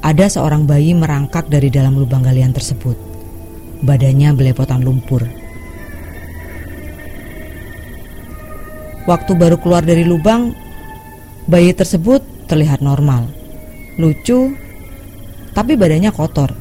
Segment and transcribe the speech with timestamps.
[0.00, 2.96] ada seorang bayi merangkak dari dalam lubang galian tersebut.
[3.84, 5.24] Badannya belepotan lumpur.
[9.08, 10.52] Waktu baru keluar dari lubang,
[11.48, 13.28] bayi tersebut terlihat normal,
[13.96, 14.56] lucu,
[15.56, 16.52] tapi badannya kotor.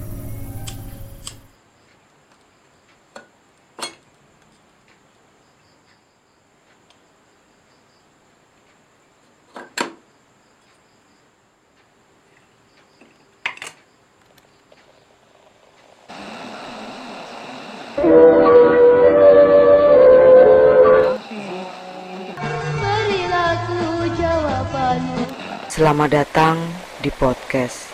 [26.09, 26.57] Selamat datang
[27.05, 27.85] di podcast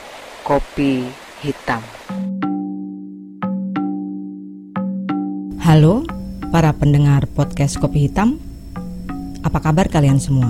[0.47, 1.03] Kopi
[1.43, 1.83] Hitam.
[5.59, 6.07] Halo,
[6.47, 8.39] para pendengar podcast Kopi Hitam.
[9.43, 10.47] Apa kabar kalian semua?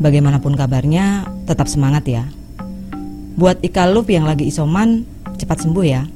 [0.00, 2.24] Bagaimanapun kabarnya, tetap semangat ya.
[3.36, 5.04] Buat Ikalup yang lagi isoman,
[5.36, 6.08] cepat sembuh ya.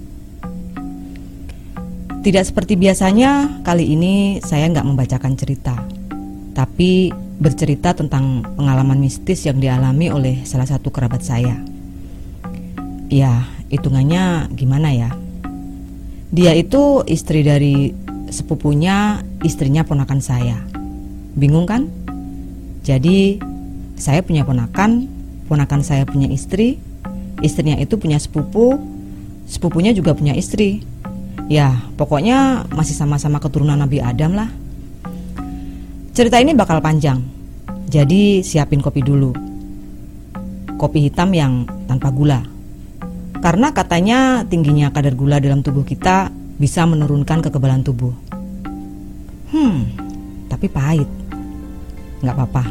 [2.25, 5.77] Tidak seperti biasanya, kali ini saya nggak membacakan cerita.
[6.57, 11.55] Tapi bercerita tentang pengalaman mistis yang dialami oleh salah satu kerabat saya.
[13.09, 15.11] Ya, hitungannya gimana ya?
[16.35, 17.95] Dia itu istri dari
[18.29, 20.59] sepupunya, istrinya ponakan saya.
[21.39, 21.89] Bingung kan?
[22.85, 23.41] Jadi,
[23.97, 25.09] saya punya ponakan,
[25.49, 26.77] ponakan saya punya istri,
[27.41, 28.77] istrinya itu punya sepupu,
[29.49, 30.85] sepupunya juga punya istri.
[31.49, 34.51] Ya, pokoknya masih sama-sama keturunan Nabi Adam lah.
[36.19, 37.23] Cerita ini bakal panjang,
[37.87, 39.31] jadi siapin kopi dulu.
[40.75, 42.43] Kopi hitam yang tanpa gula.
[43.39, 48.11] Karena katanya tingginya kadar gula dalam tubuh kita bisa menurunkan kekebalan tubuh.
[49.55, 49.95] Hmm,
[50.51, 51.07] tapi pahit.
[52.19, 52.67] Nggak apa-apa.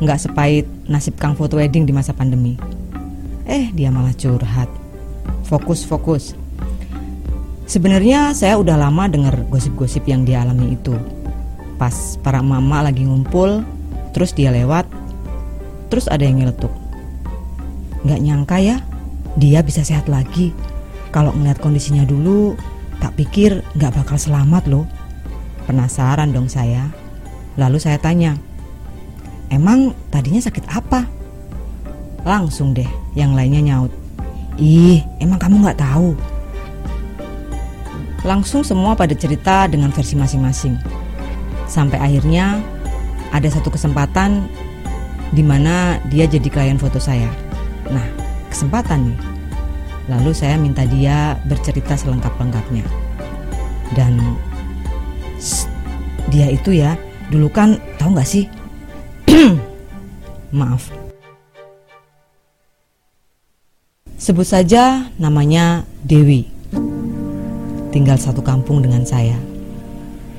[0.00, 2.56] Nggak sepahit nasib kang foto wedding di masa pandemi.
[3.44, 4.72] Eh, dia malah curhat.
[5.44, 6.32] Fokus, fokus.
[7.68, 10.96] Sebenarnya saya udah lama dengar gosip-gosip yang dialami itu
[11.78, 13.62] Pas para mama lagi ngumpul,
[14.10, 14.90] terus dia lewat,
[15.88, 16.74] terus ada yang nyeletuk.
[18.02, 18.76] Gak nyangka ya,
[19.38, 20.50] dia bisa sehat lagi.
[21.14, 22.58] Kalau ngeliat kondisinya dulu,
[22.98, 24.84] tak pikir gak bakal selamat loh.
[25.70, 26.90] Penasaran dong saya.
[27.54, 28.34] Lalu saya tanya,
[29.50, 31.06] emang tadinya sakit apa?
[32.26, 33.92] Langsung deh yang lainnya nyaut.
[34.58, 36.18] Ih, emang kamu gak tahu?
[38.26, 40.74] Langsung semua pada cerita dengan versi masing-masing.
[41.68, 42.64] Sampai akhirnya
[43.28, 44.48] ada satu kesempatan
[45.36, 47.28] di mana dia jadi klien foto saya.
[47.92, 48.04] Nah,
[48.48, 49.20] kesempatan nih.
[50.08, 52.84] Lalu saya minta dia bercerita selengkap-lengkapnya.
[53.92, 54.16] Dan
[56.32, 56.96] dia itu ya,
[57.28, 58.48] dulu kan tahu nggak sih?
[60.58, 60.88] Maaf.
[64.16, 66.48] Sebut saja namanya Dewi.
[67.92, 69.47] Tinggal satu kampung dengan saya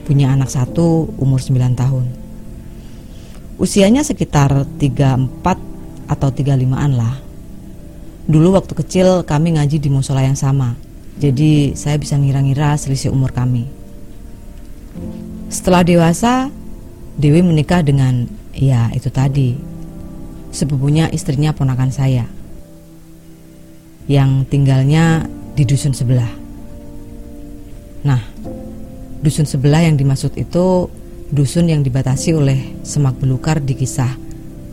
[0.10, 2.10] punya anak satu umur 9 tahun.
[3.62, 7.22] Usianya sekitar 34 atau 35-an lah.
[8.26, 10.74] Dulu waktu kecil kami ngaji di musola yang sama.
[11.22, 13.70] Jadi saya bisa ngira-ngira selisih umur kami.
[15.54, 16.50] Setelah dewasa,
[17.14, 18.26] Dewi menikah dengan
[18.58, 19.54] ya itu tadi.
[20.50, 22.26] Sepupunya istrinya ponakan saya.
[24.10, 26.32] Yang tinggalnya di dusun sebelah.
[28.08, 28.24] Nah,
[29.20, 30.88] Dusun sebelah yang dimaksud itu
[31.30, 34.16] dusun yang dibatasi oleh semak belukar di kisah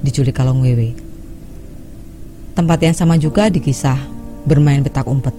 [0.06, 0.94] Kalong Wewe.
[2.54, 3.98] Tempat yang sama juga di kisah
[4.46, 5.34] bermain petak umpet.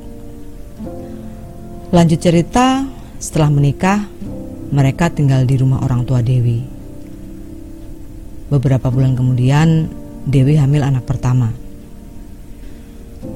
[1.96, 2.84] Lanjut cerita,
[3.16, 4.04] setelah menikah,
[4.76, 6.68] mereka tinggal di rumah orang tua Dewi.
[8.52, 9.88] Beberapa bulan kemudian,
[10.28, 11.56] Dewi hamil anak pertama.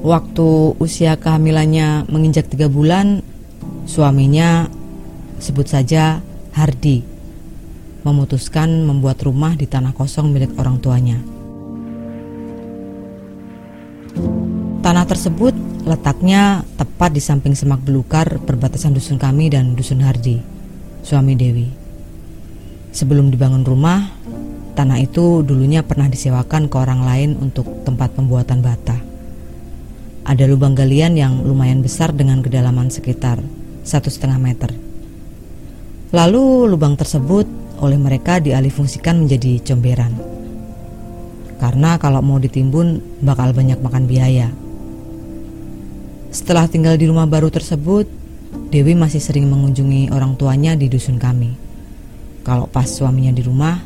[0.04, 3.24] Waktu usia kehamilannya menginjak tiga bulan,
[3.88, 4.68] suaminya
[5.42, 6.22] sebut saja
[6.54, 7.02] Hardi,
[8.06, 11.18] memutuskan membuat rumah di tanah kosong milik orang tuanya.
[14.82, 20.38] Tanah tersebut letaknya tepat di samping semak belukar perbatasan dusun kami dan dusun Hardi,
[21.02, 21.66] suami Dewi.
[22.94, 24.14] Sebelum dibangun rumah,
[24.78, 28.98] tanah itu dulunya pernah disewakan ke orang lain untuk tempat pembuatan bata.
[30.22, 33.42] Ada lubang galian yang lumayan besar dengan kedalaman sekitar
[33.82, 34.81] satu setengah meter.
[36.12, 37.48] Lalu lubang tersebut
[37.80, 40.12] oleh mereka dialihfungsikan menjadi comberan.
[41.56, 44.52] Karena kalau mau ditimbun bakal banyak makan biaya.
[46.28, 48.04] Setelah tinggal di rumah baru tersebut,
[48.68, 51.56] Dewi masih sering mengunjungi orang tuanya di dusun kami.
[52.44, 53.80] Kalau pas suaminya di rumah,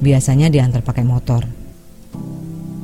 [0.00, 1.44] biasanya diantar pakai motor.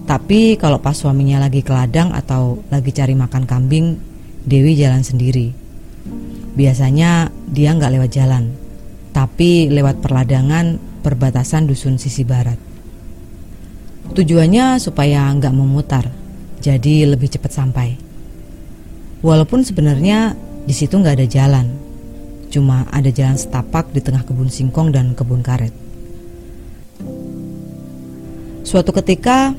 [0.04, 3.96] Tapi kalau pas suaminya lagi ke ladang atau lagi cari makan kambing,
[4.44, 5.56] Dewi jalan sendiri.
[6.52, 8.63] Biasanya dia nggak lewat jalan,
[9.14, 12.58] tapi lewat perladangan perbatasan dusun sisi barat.
[14.10, 16.10] Tujuannya supaya nggak memutar,
[16.58, 17.94] jadi lebih cepat sampai.
[19.22, 20.34] Walaupun sebenarnya
[20.66, 21.66] di situ nggak ada jalan,
[22.50, 25.72] cuma ada jalan setapak di tengah kebun singkong dan kebun karet.
[28.66, 29.54] Suatu ketika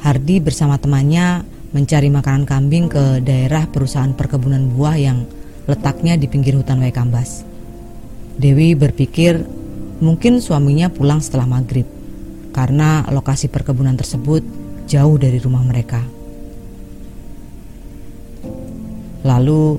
[0.00, 1.42] Hardi bersama temannya
[1.74, 5.26] mencari makanan kambing ke daerah perusahaan perkebunan buah yang
[5.68, 7.49] letaknya di pinggir hutan Waikambas.
[8.36, 9.42] Dewi berpikir
[10.00, 11.88] mungkin suaminya pulang setelah maghrib
[12.50, 14.42] karena lokasi perkebunan tersebut
[14.90, 16.02] jauh dari rumah mereka.
[19.22, 19.78] Lalu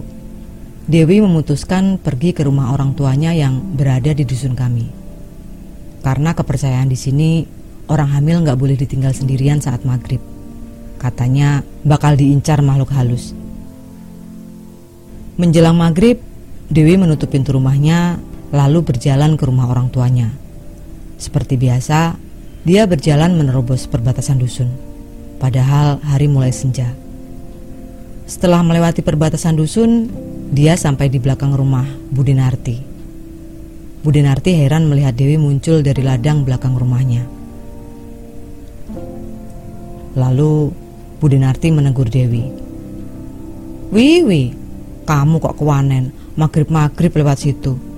[0.91, 4.89] Dewi memutuskan pergi ke rumah orang tuanya yang berada di dusun kami.
[6.01, 7.45] Karena kepercayaan di sini
[7.87, 10.19] orang hamil nggak boleh ditinggal sendirian saat maghrib.
[10.97, 13.33] Katanya bakal diincar makhluk halus.
[15.37, 16.21] Menjelang maghrib,
[16.69, 18.19] Dewi menutup pintu rumahnya
[18.51, 20.29] lalu berjalan ke rumah orang tuanya.
[21.15, 22.19] Seperti biasa,
[22.67, 24.69] dia berjalan menerobos perbatasan dusun.
[25.41, 26.93] Padahal hari mulai senja.
[28.29, 30.11] Setelah melewati perbatasan dusun,
[30.53, 32.77] dia sampai di belakang rumah Budinarti.
[34.01, 37.25] Budinarti heran melihat Dewi muncul dari ladang belakang rumahnya.
[40.17, 40.73] Lalu
[41.21, 42.49] Budinarti menegur Dewi.
[43.91, 44.43] Wiwi,
[45.05, 47.90] kamu kok kewanen, maghrib-maghrib lewat situ.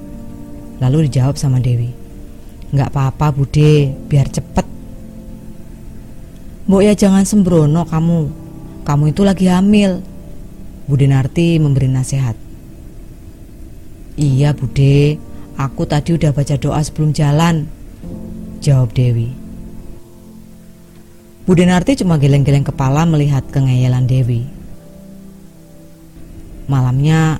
[0.84, 1.96] Lalu dijawab sama Dewi.
[2.76, 4.68] Nggak apa-apa Bude, biar cepet.
[6.68, 8.20] Mbok ya jangan sembrono kamu,
[8.84, 10.04] kamu itu lagi hamil.
[10.84, 12.36] Budinarti memberi nasihat.
[14.20, 15.16] Iya Bude,
[15.56, 17.64] aku tadi udah baca doa sebelum jalan.
[18.60, 19.32] Jawab Dewi.
[21.48, 24.44] Budinarti cuma geleng-geleng kepala melihat kengeyelan Dewi.
[26.68, 27.40] Malamnya,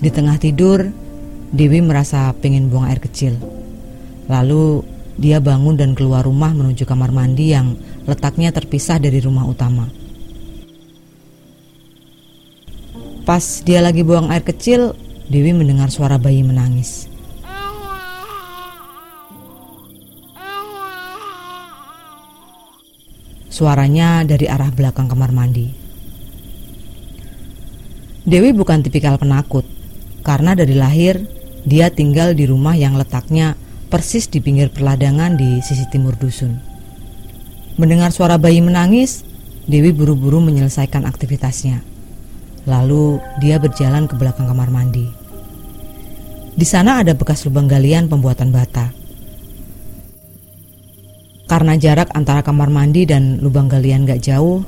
[0.00, 0.92] di tengah tidur,
[1.52, 3.36] Dewi merasa pengen buang air kecil.
[4.24, 4.80] Lalu
[5.20, 7.76] dia bangun dan keluar rumah menuju kamar mandi yang
[8.08, 9.84] letaknya terpisah dari rumah utama.
[13.28, 14.96] Pas dia lagi buang air kecil,
[15.28, 17.06] Dewi mendengar suara bayi menangis.
[23.52, 25.68] Suaranya dari arah belakang kamar mandi.
[28.24, 29.68] Dewi bukan tipikal penakut,
[30.24, 33.54] karena dari lahir dia tinggal di rumah yang letaknya
[33.92, 36.58] persis di pinggir perladangan di sisi timur dusun.
[37.76, 39.24] Mendengar suara bayi menangis,
[39.62, 41.86] Dewi buru-buru menyelesaikan aktivitasnya.
[42.66, 45.06] Lalu dia berjalan ke belakang kamar mandi.
[46.52, 48.90] Di sana ada bekas lubang galian pembuatan bata.
[51.46, 54.66] Karena jarak antara kamar mandi dan lubang galian gak jauh,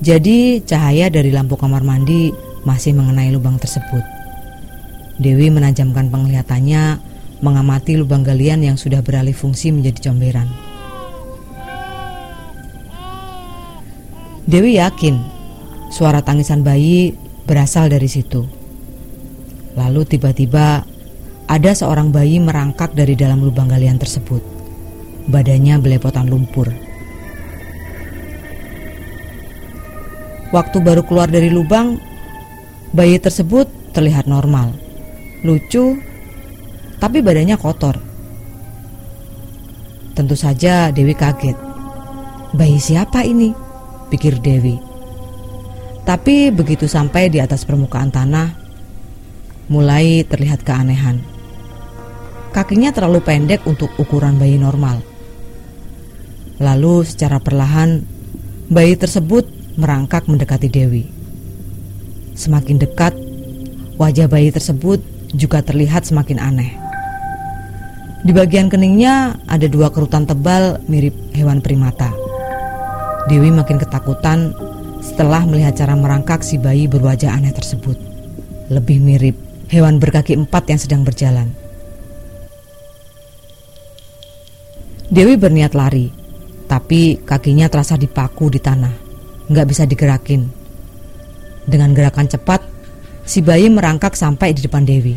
[0.00, 2.32] jadi cahaya dari lampu kamar mandi
[2.64, 4.19] masih mengenai lubang tersebut.
[5.20, 6.96] Dewi menajamkan penglihatannya
[7.44, 10.48] mengamati lubang galian yang sudah beralih fungsi menjadi comberan.
[14.48, 15.20] Dewi yakin
[15.92, 17.12] suara tangisan bayi
[17.44, 18.48] berasal dari situ.
[19.76, 20.82] Lalu tiba-tiba
[21.46, 24.40] ada seorang bayi merangkak dari dalam lubang galian tersebut.
[25.28, 26.72] Badannya belepotan lumpur.
[30.50, 32.02] Waktu baru keluar dari lubang,
[32.90, 34.74] bayi tersebut terlihat normal,
[35.40, 35.96] lucu,
[37.00, 37.96] tapi badannya kotor.
[40.12, 41.56] Tentu saja Dewi kaget.
[42.52, 43.54] Bayi siapa ini?
[44.12, 44.76] Pikir Dewi.
[46.04, 48.52] Tapi begitu sampai di atas permukaan tanah,
[49.70, 51.22] mulai terlihat keanehan.
[52.50, 54.98] Kakinya terlalu pendek untuk ukuran bayi normal.
[56.58, 58.02] Lalu secara perlahan
[58.66, 59.46] bayi tersebut
[59.78, 61.06] merangkak mendekati Dewi.
[62.34, 63.14] Semakin dekat,
[63.96, 66.70] wajah bayi tersebut juga terlihat semakin aneh.
[68.20, 72.12] Di bagian keningnya ada dua kerutan tebal mirip hewan primata.
[73.32, 74.52] Dewi makin ketakutan
[75.00, 77.96] setelah melihat cara merangkak si bayi berwajah aneh tersebut.
[78.68, 79.36] Lebih mirip
[79.72, 81.48] hewan berkaki empat yang sedang berjalan.
[85.10, 86.12] Dewi berniat lari,
[86.70, 88.94] tapi kakinya terasa dipaku di tanah,
[89.50, 90.46] nggak bisa digerakin.
[91.66, 92.62] Dengan gerakan cepat,
[93.30, 95.14] si bayi merangkak sampai di depan Dewi.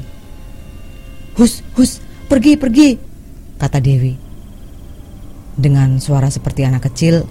[1.33, 1.97] Hus, hus,
[2.29, 2.93] pergi, pergi,
[3.57, 4.13] kata Dewi.
[5.57, 7.25] Dengan suara seperti anak kecil,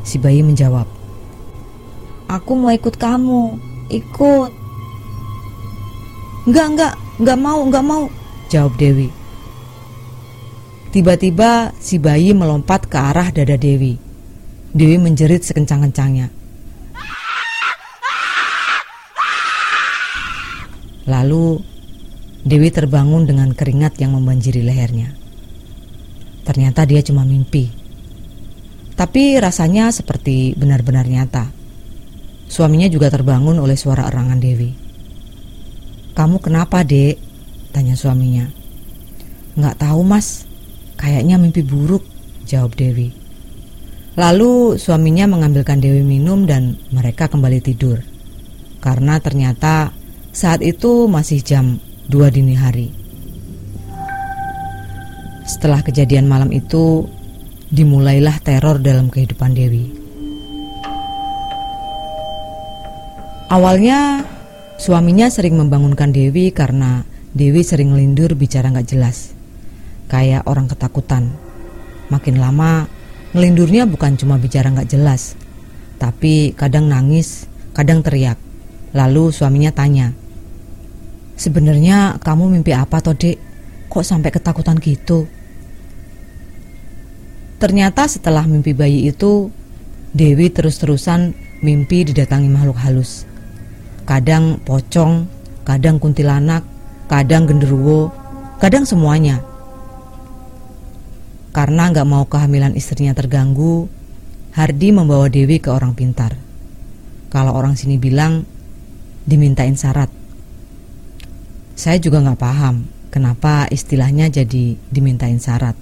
[0.00, 0.88] si bayi menjawab,
[2.26, 3.42] Aku mau ikut kamu,
[3.92, 4.50] ikut.
[6.48, 8.02] Enggak, enggak, enggak mau, enggak mau,
[8.48, 9.12] jawab Dewi.
[10.96, 14.00] Tiba-tiba si bayi melompat ke arah dada Dewi.
[14.72, 16.32] Dewi menjerit sekencang-kencangnya.
[21.06, 21.62] Lalu
[22.46, 25.10] Dewi terbangun dengan keringat yang membanjiri lehernya.
[26.46, 27.66] Ternyata dia cuma mimpi.
[28.94, 31.50] Tapi rasanya seperti benar-benar nyata.
[32.46, 34.70] Suaminya juga terbangun oleh suara erangan Dewi.
[36.14, 37.18] Kamu kenapa, Dek?
[37.74, 38.46] Tanya suaminya.
[39.58, 40.46] Nggak tahu, Mas.
[40.94, 42.06] Kayaknya mimpi buruk,
[42.46, 43.10] jawab Dewi.
[44.16, 48.00] Lalu suaminya mengambilkan Dewi minum dan mereka kembali tidur.
[48.80, 49.92] Karena ternyata
[50.36, 51.80] saat itu masih jam
[52.12, 52.92] 2 dini hari.
[55.48, 57.08] Setelah kejadian malam itu,
[57.72, 59.96] dimulailah teror dalam kehidupan Dewi.
[63.48, 64.28] Awalnya,
[64.76, 69.32] suaminya sering membangunkan Dewi karena Dewi sering lindur bicara nggak jelas,
[70.12, 71.32] kayak orang ketakutan.
[72.12, 72.84] Makin lama,
[73.32, 75.32] ngelindurnya bukan cuma bicara nggak jelas,
[75.96, 78.36] tapi kadang nangis, kadang teriak.
[78.92, 80.12] Lalu suaminya tanya,
[81.36, 83.36] Sebenarnya kamu mimpi apa toh dek?
[83.92, 85.28] Kok sampai ketakutan gitu?
[87.56, 89.48] Ternyata setelah mimpi bayi itu,
[90.16, 93.28] Dewi terus-terusan mimpi didatangi makhluk halus.
[94.08, 95.28] Kadang pocong,
[95.64, 96.64] kadang kuntilanak,
[97.08, 98.12] kadang genderuwo,
[98.60, 99.40] kadang semuanya.
[101.52, 103.88] Karena nggak mau kehamilan istrinya terganggu,
[104.56, 106.32] Hardi membawa Dewi ke orang pintar.
[107.28, 108.44] Kalau orang sini bilang,
[109.28, 110.08] dimintain syarat.
[111.76, 115.76] Saya juga nggak paham kenapa istilahnya jadi dimintain syarat.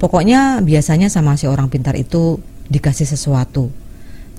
[0.00, 2.40] Pokoknya biasanya sama si orang pintar itu
[2.72, 3.68] dikasih sesuatu,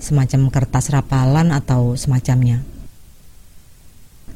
[0.01, 2.65] semacam kertas rapalan atau semacamnya.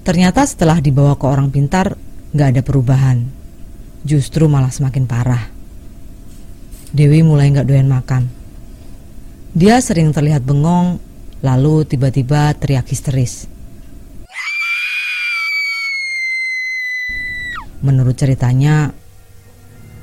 [0.06, 2.00] Ternyata setelah dibawa ke orang pintar,
[2.32, 3.27] nggak ada perubahan.
[4.08, 5.51] Justru malah semakin parah.
[6.96, 8.32] Dewi mulai nggak doyan makan.
[9.51, 11.01] Dia sering terlihat bengong,
[11.44, 13.57] lalu tiba-tiba teriak histeris.
[17.86, 18.91] Menurut ceritanya,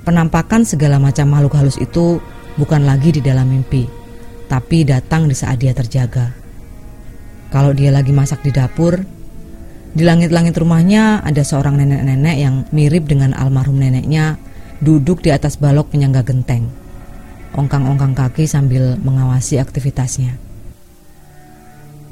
[0.05, 2.21] Penampakan segala macam makhluk halus itu
[2.61, 3.89] bukan lagi di dalam mimpi,
[4.53, 6.29] tapi datang di saat dia terjaga.
[7.49, 9.01] Kalau dia lagi masak di dapur,
[9.97, 14.37] di langit-langit rumahnya ada seorang nenek-nenek yang mirip dengan almarhum neneknya
[14.85, 16.69] duduk di atas balok penyangga genteng.
[17.57, 20.37] Ongkang-ongkang kaki sambil mengawasi aktivitasnya.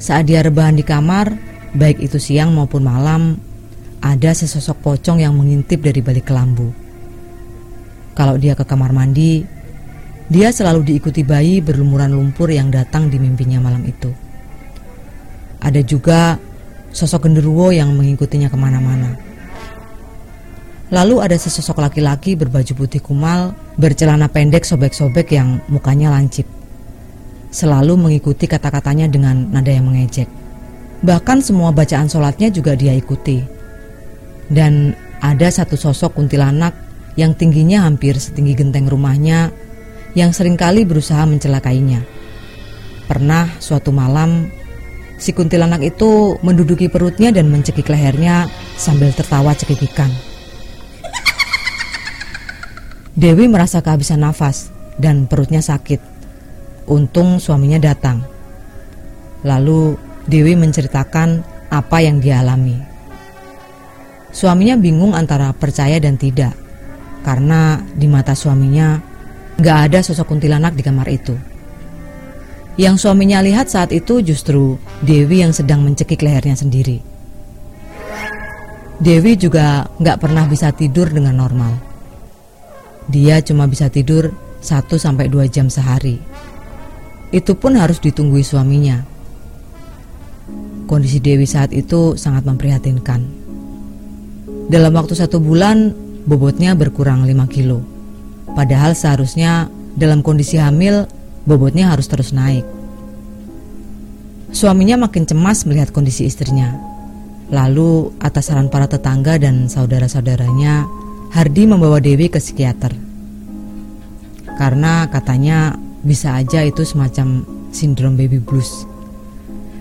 [0.00, 1.36] Saat dia rebahan di kamar,
[1.76, 3.36] baik itu siang maupun malam,
[4.02, 6.74] ada sesosok pocong yang mengintip dari balik kelambu.
[8.18, 9.46] Kalau dia ke kamar mandi,
[10.26, 14.10] dia selalu diikuti bayi berlumuran lumpur yang datang di mimpinya malam itu.
[15.62, 16.34] Ada juga
[16.90, 19.14] sosok genderuwo yang mengikutinya ke mana-mana.
[20.92, 26.44] Lalu ada sesosok laki-laki berbaju putih kumal, bercelana pendek sobek-sobek yang mukanya lancip.
[27.48, 30.28] Selalu mengikuti kata-katanya dengan nada yang mengejek.
[31.00, 33.51] Bahkan semua bacaan sholatnya juga dia ikuti.
[34.50, 36.74] Dan ada satu sosok kuntilanak
[37.14, 39.52] yang tingginya hampir setinggi genteng rumahnya
[40.18, 42.04] yang sering kali berusaha mencelakainya.
[43.08, 44.48] Pernah suatu malam,
[45.20, 50.10] si kuntilanak itu menduduki perutnya dan mencekik lehernya sambil tertawa cekikikan.
[53.12, 56.00] Dewi merasa kehabisan nafas dan perutnya sakit.
[56.88, 58.24] Untung suaminya datang.
[59.44, 62.91] Lalu Dewi menceritakan apa yang dia alami.
[64.32, 66.56] Suaminya bingung antara percaya dan tidak
[67.22, 68.98] karena di mata suaminya
[69.60, 71.36] gak ada sosok kuntilanak di kamar itu.
[72.80, 77.04] Yang suaminya lihat saat itu justru Dewi yang sedang mencekik lehernya sendiri.
[78.96, 81.76] Dewi juga gak pernah bisa tidur dengan normal.
[83.12, 84.32] Dia cuma bisa tidur
[84.64, 86.16] 1-2 jam sehari.
[87.28, 89.04] Itu pun harus ditunggui suaminya.
[90.88, 93.41] Kondisi Dewi saat itu sangat memprihatinkan.
[94.70, 95.90] Dalam waktu satu bulan,
[96.26, 97.82] bobotnya berkurang 5 kilo.
[98.52, 99.66] Padahal seharusnya
[99.96, 101.08] dalam kondisi hamil,
[101.48, 102.62] bobotnya harus terus naik.
[104.52, 106.76] Suaminya makin cemas melihat kondisi istrinya.
[107.48, 110.84] Lalu, atas saran para tetangga dan saudara-saudaranya,
[111.32, 112.92] Hardi membawa Dewi ke psikiater.
[114.60, 115.72] Karena katanya
[116.04, 118.84] bisa aja itu semacam sindrom baby blues.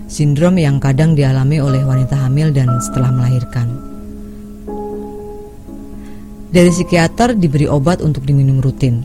[0.08, 3.91] Sindrom yang kadang dialami oleh wanita hamil dan setelah melahirkan.
[6.52, 9.00] Dari psikiater diberi obat untuk diminum rutin.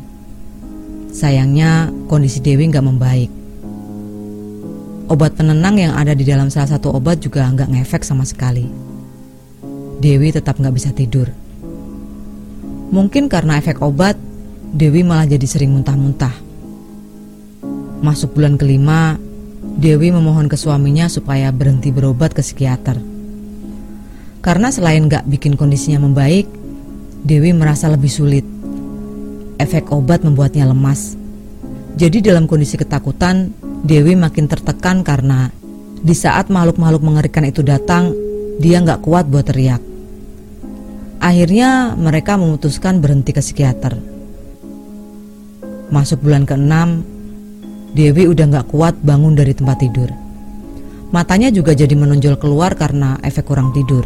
[1.16, 3.32] Sayangnya kondisi Dewi nggak membaik.
[5.08, 8.68] Obat penenang yang ada di dalam salah satu obat juga nggak ngefek sama sekali.
[10.04, 11.32] Dewi tetap nggak bisa tidur.
[12.92, 14.20] Mungkin karena efek obat,
[14.76, 16.36] Dewi malah jadi sering muntah-muntah.
[18.04, 19.16] Masuk bulan kelima,
[19.80, 23.00] Dewi memohon ke suaminya supaya berhenti berobat ke psikiater.
[24.44, 26.57] Karena selain gak bikin kondisinya membaik,
[27.24, 28.46] Dewi merasa lebih sulit.
[29.58, 31.18] Efek obat membuatnya lemas.
[31.98, 33.50] Jadi dalam kondisi ketakutan,
[33.82, 35.50] Dewi makin tertekan karena
[35.98, 38.14] di saat makhluk-makhluk mengerikan itu datang,
[38.62, 39.82] dia nggak kuat buat teriak.
[41.18, 43.98] Akhirnya mereka memutuskan berhenti ke psikiater.
[45.90, 46.74] Masuk bulan ke-6,
[47.98, 50.14] Dewi udah nggak kuat bangun dari tempat tidur.
[51.10, 54.06] Matanya juga jadi menonjol keluar karena efek kurang tidur.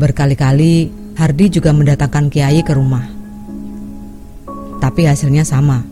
[0.00, 3.04] Berkali-kali Hardi juga mendatangkan Kiai ke rumah.
[4.80, 5.84] Tapi hasilnya sama.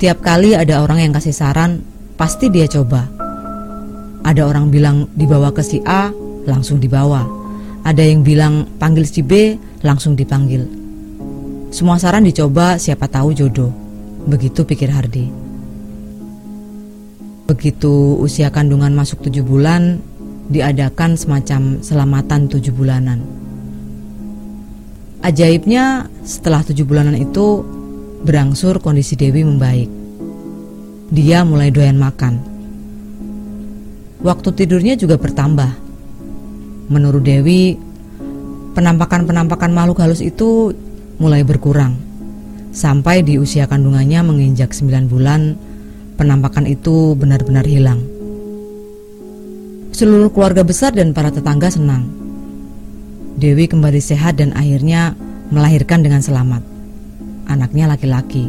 [0.00, 1.84] Tiap kali ada orang yang kasih saran,
[2.18, 3.06] pasti dia coba.
[4.24, 6.10] Ada orang bilang dibawa ke si A,
[6.48, 7.28] langsung dibawa.
[7.84, 10.64] Ada yang bilang panggil si B, langsung dipanggil.
[11.68, 13.70] Semua saran dicoba, siapa tahu jodoh.
[14.24, 15.28] Begitu pikir Hardi.
[17.44, 20.00] Begitu usia kandungan masuk tujuh bulan,
[20.48, 23.43] diadakan semacam selamatan tujuh bulanan.
[25.24, 27.64] Ajaibnya, setelah tujuh bulanan itu,
[28.24, 29.84] Berangsur kondisi Dewi membaik.
[31.12, 32.40] Dia mulai doyan makan.
[34.24, 35.68] Waktu tidurnya juga bertambah.
[36.88, 37.76] Menurut Dewi,
[38.72, 40.72] penampakan-penampakan makhluk halus itu
[41.20, 42.00] mulai berkurang.
[42.72, 45.52] Sampai di usia kandungannya menginjak 9 bulan,
[46.16, 48.00] penampakan itu benar-benar hilang.
[49.92, 52.23] Seluruh keluarga besar dan para tetangga senang.
[53.44, 55.12] Dewi kembali sehat dan akhirnya
[55.52, 56.64] melahirkan dengan selamat
[57.44, 58.48] anaknya laki-laki.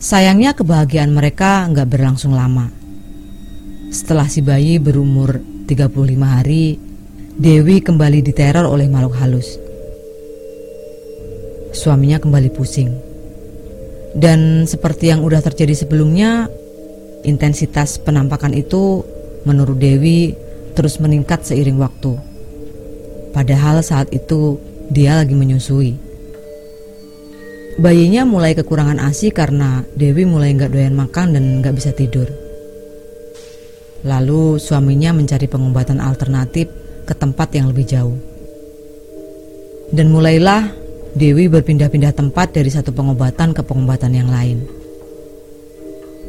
[0.00, 2.72] Sayangnya kebahagiaan mereka nggak berlangsung lama.
[3.92, 6.80] Setelah si bayi berumur 35 hari,
[7.36, 9.60] Dewi kembali diteror oleh makhluk halus.
[11.76, 12.88] Suaminya kembali pusing.
[14.16, 16.48] Dan seperti yang udah terjadi sebelumnya,
[17.28, 19.04] intensitas penampakan itu
[19.44, 22.18] menurut Dewi terus meningkat seiring waktu.
[23.34, 24.58] Padahal saat itu
[24.90, 25.98] dia lagi menyusui.
[27.74, 32.30] Bayinya mulai kekurangan ASI karena Dewi mulai nggak doyan makan dan nggak bisa tidur.
[34.06, 36.70] Lalu suaminya mencari pengobatan alternatif
[37.02, 38.14] ke tempat yang lebih jauh.
[39.90, 40.70] Dan mulailah
[41.18, 44.62] Dewi berpindah-pindah tempat dari satu pengobatan ke pengobatan yang lain.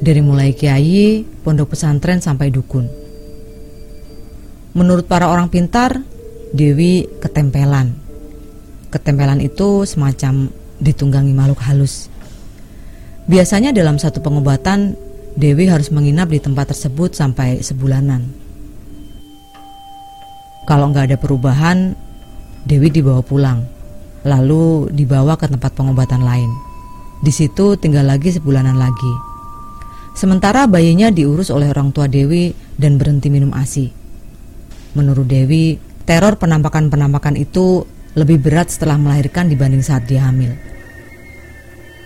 [0.01, 3.04] Dari mulai kiai, pondok pesantren sampai dukun.
[4.75, 6.03] Menurut para orang pintar,
[6.51, 7.95] Dewi ketempelan
[8.91, 10.47] Ketempelan itu semacam
[10.79, 12.07] ditunggangi makhluk halus.
[13.27, 14.95] Biasanya dalam satu pengobatan,
[15.35, 18.31] Dewi harus menginap di tempat tersebut sampai sebulanan.
[20.63, 21.91] Kalau nggak ada perubahan,
[22.63, 23.67] Dewi dibawa pulang,
[24.23, 26.51] lalu dibawa ke tempat pengobatan lain.
[27.19, 29.13] Di situ tinggal lagi sebulanan lagi.
[30.15, 34.04] Sementara bayinya diurus oleh orang tua Dewi dan berhenti minum ASI.
[34.95, 35.75] Menurut Dewi,
[36.08, 37.84] teror penampakan-penampakan itu
[38.15, 40.55] lebih berat setelah melahirkan dibanding saat dia hamil.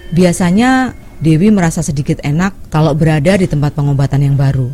[0.10, 4.74] Biasanya Dewi merasa sedikit enak kalau berada di tempat pengobatan yang baru.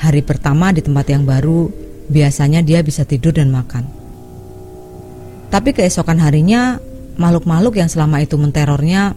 [0.00, 1.68] Hari pertama di tempat yang baru,
[2.08, 3.84] biasanya dia bisa tidur dan makan.
[5.52, 6.80] Tapi keesokan harinya,
[7.20, 9.12] makhluk-makhluk yang selama itu menterornya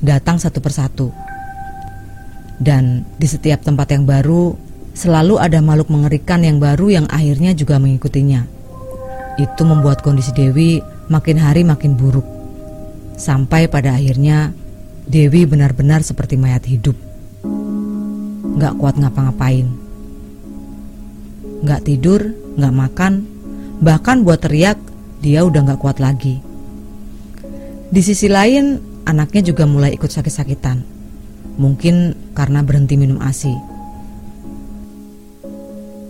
[0.00, 1.12] datang satu persatu.
[2.56, 4.56] Dan di setiap tempat yang baru,
[4.98, 8.42] selalu ada makhluk mengerikan yang baru yang akhirnya juga mengikutinya.
[9.38, 12.26] Itu membuat kondisi Dewi makin hari makin buruk.
[13.14, 14.50] Sampai pada akhirnya
[15.06, 16.98] Dewi benar-benar seperti mayat hidup.
[18.58, 19.70] Gak kuat ngapa-ngapain.
[21.62, 23.22] Gak tidur, gak makan,
[23.78, 24.82] bahkan buat teriak
[25.22, 26.42] dia udah gak kuat lagi.
[27.88, 30.82] Di sisi lain, anaknya juga mulai ikut sakit-sakitan.
[31.54, 33.77] Mungkin karena berhenti minum ASI.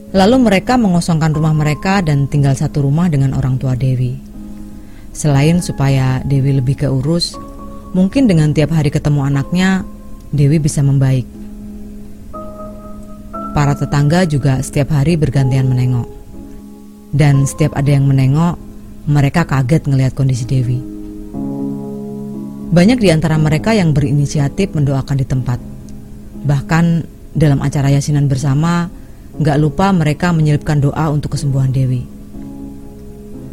[0.09, 4.17] Lalu mereka mengosongkan rumah mereka dan tinggal satu rumah dengan orang tua Dewi.
[5.13, 7.37] Selain supaya Dewi lebih keurus,
[7.93, 9.85] mungkin dengan tiap hari ketemu anaknya,
[10.33, 11.29] Dewi bisa membaik.
[13.53, 16.09] Para tetangga juga setiap hari bergantian menengok.
[17.13, 18.57] Dan setiap ada yang menengok,
[19.09, 20.81] mereka kaget ngelihat kondisi Dewi.
[22.69, 25.61] Banyak di antara mereka yang berinisiatif mendoakan di tempat.
[26.49, 26.85] Bahkan
[27.37, 28.89] dalam acara yasinan bersama,
[29.39, 32.03] Gak lupa mereka menyelipkan doa untuk kesembuhan Dewi.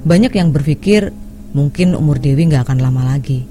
[0.06, 1.14] Banyak yang berpikir
[1.54, 3.46] mungkin umur Dewi gak akan lama lagi.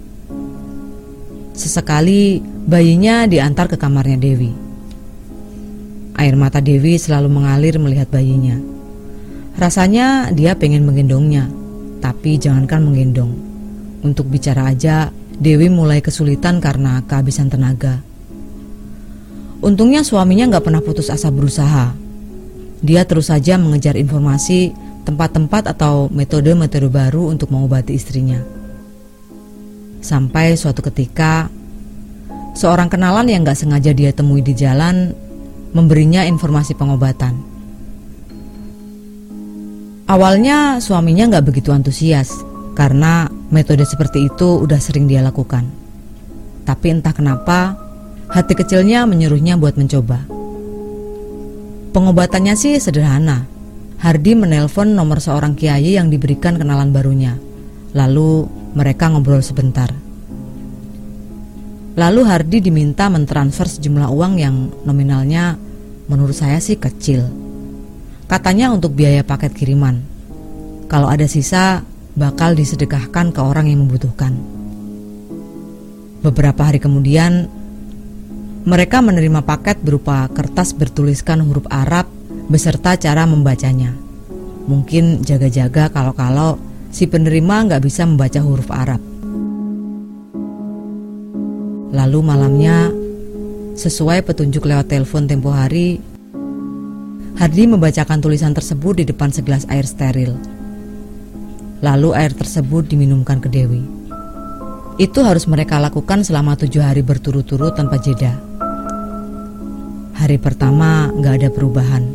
[1.55, 4.51] Sesekali bayinya diantar ke kamarnya Dewi.
[6.19, 8.59] Air mata Dewi selalu mengalir melihat bayinya.
[9.55, 11.47] Rasanya dia pengen menggendongnya,
[12.03, 13.31] tapi jangankan menggendong.
[14.03, 18.03] Untuk bicara aja Dewi mulai kesulitan karena kehabisan tenaga.
[19.63, 22.04] Untungnya suaminya nggak pernah putus asa berusaha.
[22.85, 24.77] Dia terus saja mengejar informasi
[25.09, 28.45] tempat-tempat atau metode-metode baru untuk mengobati istrinya.
[30.05, 31.49] Sampai suatu ketika,
[32.53, 35.17] seorang kenalan yang gak sengaja dia temui di jalan
[35.73, 37.41] memberinya informasi pengobatan.
[40.05, 42.37] Awalnya suaminya gak begitu antusias
[42.77, 45.65] karena metode seperti itu udah sering dia lakukan.
[46.69, 47.81] Tapi entah kenapa,
[48.29, 50.34] hati kecilnya menyuruhnya buat mencoba.
[51.95, 53.47] Pengobatannya sih sederhana.
[54.03, 57.39] Hardi menelpon nomor seorang kiai yang diberikan kenalan barunya.
[57.95, 59.95] Lalu mereka ngobrol sebentar.
[61.95, 65.55] Lalu Hardi diminta mentransfer sejumlah uang yang nominalnya
[66.11, 67.31] menurut saya sih kecil.
[68.27, 70.03] Katanya untuk biaya paket kiriman.
[70.91, 71.87] Kalau ada sisa,
[72.19, 74.35] bakal disedekahkan ke orang yang membutuhkan.
[76.27, 77.47] Beberapa hari kemudian,
[78.65, 82.09] mereka menerima paket berupa kertas bertuliskan huruf Arab
[82.49, 83.93] beserta cara membacanya.
[84.65, 86.57] Mungkin jaga-jaga kalau-kalau
[86.89, 89.05] si penerima nggak bisa membaca huruf Arab.
[91.93, 92.89] Lalu malamnya,
[93.77, 96.01] sesuai petunjuk lewat telepon tempo hari,
[97.37, 100.39] Hardi membacakan tulisan tersebut di depan segelas air steril.
[101.85, 103.85] Lalu air tersebut diminumkan ke Dewi.
[104.95, 108.54] Itu harus mereka lakukan selama tujuh hari berturut-turut tanpa jeda.
[110.15, 112.07] Hari pertama nggak ada perubahan.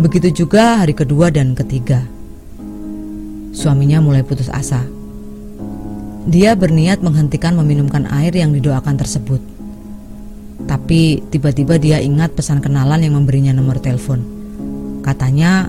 [0.00, 2.02] Begitu juga hari kedua dan ketiga
[3.52, 4.82] suaminya mulai putus asa.
[6.26, 9.38] Dia berniat menghentikan meminumkan air yang didoakan tersebut.
[10.64, 14.24] Tapi tiba-tiba dia ingat pesan kenalan yang memberinya nomor telepon.
[15.04, 15.68] Katanya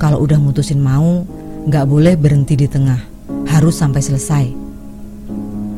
[0.00, 1.22] kalau udah mutusin mau,
[1.70, 2.98] gak boleh berhenti di tengah,
[3.46, 4.44] harus sampai selesai.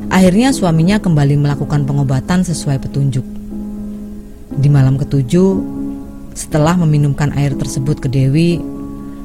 [0.08, 3.26] Akhirnya suaminya kembali melakukan pengobatan sesuai petunjuk.
[4.54, 5.50] Di malam ketujuh,
[6.34, 8.58] setelah meminumkan air tersebut ke Dewi,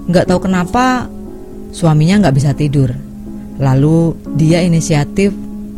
[0.09, 1.09] gak tahu kenapa
[1.69, 2.89] Suaminya nggak bisa tidur.
[3.61, 5.29] Lalu dia inisiatif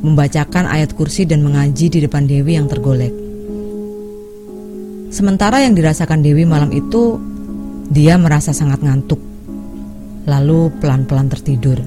[0.01, 3.11] membacakan ayat kursi dan mengaji di depan Dewi yang tergolek.
[5.11, 7.19] Sementara yang dirasakan Dewi malam itu,
[7.91, 9.19] dia merasa sangat ngantuk.
[10.23, 11.83] Lalu pelan-pelan tertidur.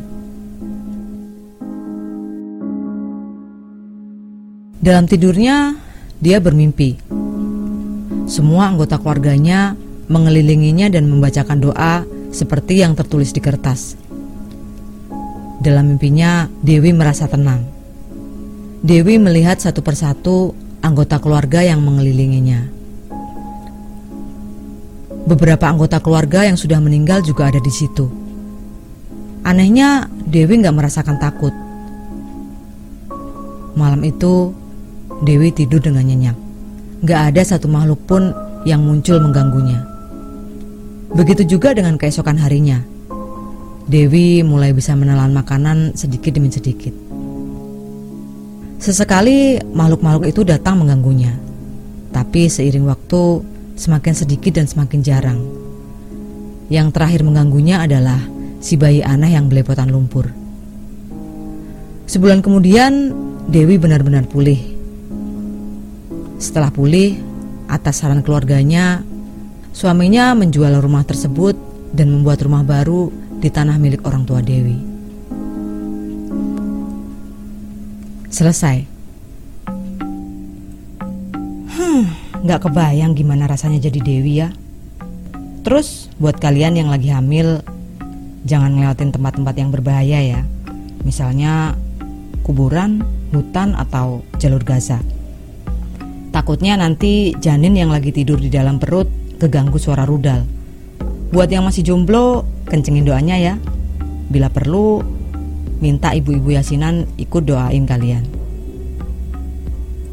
[4.84, 5.80] Dalam tidurnya,
[6.20, 7.23] dia bermimpi.
[8.24, 9.76] Semua anggota keluarganya
[10.08, 14.00] mengelilinginya dan membacakan doa seperti yang tertulis di kertas.
[15.60, 17.64] Dalam mimpinya, Dewi merasa tenang.
[18.84, 20.52] Dewi melihat satu persatu
[20.84, 22.68] anggota keluarga yang mengelilinginya.
[25.24, 28.12] Beberapa anggota keluarga yang sudah meninggal juga ada di situ.
[29.40, 31.52] Anehnya, Dewi nggak merasakan takut.
[33.72, 34.52] Malam itu,
[35.24, 36.43] Dewi tidur dengan nyenyak.
[37.04, 38.32] Gak ada satu makhluk pun
[38.64, 39.84] yang muncul mengganggunya.
[41.12, 42.80] Begitu juga dengan keesokan harinya.
[43.84, 46.96] Dewi mulai bisa menelan makanan sedikit demi sedikit.
[48.80, 51.36] Sesekali makhluk-makhluk itu datang mengganggunya.
[52.08, 53.22] Tapi seiring waktu
[53.76, 55.40] semakin sedikit dan semakin jarang.
[56.72, 58.18] Yang terakhir mengganggunya adalah
[58.64, 60.32] si bayi aneh yang belepotan lumpur.
[62.08, 63.12] Sebulan kemudian
[63.44, 64.73] Dewi benar-benar pulih.
[66.44, 67.16] Setelah pulih,
[67.72, 69.00] atas saran keluarganya,
[69.74, 71.58] Suaminya menjual rumah tersebut
[71.90, 73.10] dan membuat rumah baru
[73.42, 74.78] di tanah milik orang tua Dewi.
[78.30, 78.86] Selesai.
[81.74, 82.06] Hmm,
[82.46, 84.54] nggak kebayang gimana rasanya jadi Dewi ya.
[85.66, 87.58] Terus buat kalian yang lagi hamil,
[88.46, 90.40] jangan ngelewatin tempat-tempat yang berbahaya ya.
[91.02, 91.74] Misalnya
[92.46, 93.02] kuburan,
[93.34, 95.02] hutan, atau jalur Gaza.
[96.34, 99.06] Takutnya nanti janin yang lagi tidur di dalam perut
[99.38, 100.42] keganggu suara rudal.
[101.30, 103.54] Buat yang masih jomblo, kencengin doanya ya.
[104.26, 104.98] Bila perlu,
[105.78, 108.26] minta ibu-ibu yasinan ikut doain kalian.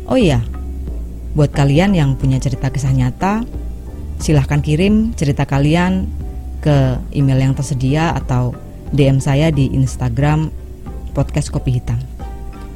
[0.05, 0.45] Oh iya,
[1.33, 3.41] buat kalian yang punya cerita kisah nyata,
[4.21, 6.05] silahkan kirim cerita kalian
[6.61, 8.53] ke email yang tersedia atau
[8.93, 10.53] DM saya di Instagram
[11.17, 11.97] podcast Kopi Hitam.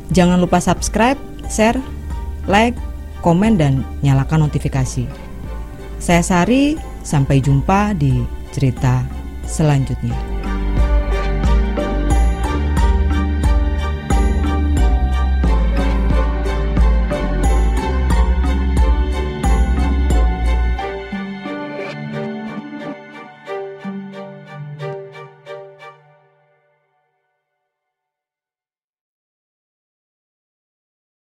[0.09, 1.77] Jangan lupa subscribe, share,
[2.49, 2.73] like,
[3.25, 5.09] komen, dan nyalakan notifikasi.
[5.97, 8.21] Saya Sari, sampai jumpa di
[8.53, 9.01] cerita
[9.49, 10.34] selanjutnya.